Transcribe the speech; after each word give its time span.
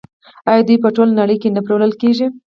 آیا 0.49 0.61
دوی 0.67 0.77
په 0.83 0.89
ټوله 0.95 1.13
نړۍ 1.21 1.37
کې 1.41 1.49
نه 1.55 1.61
پلورل 1.65 1.93
کیږي؟ 2.01 2.27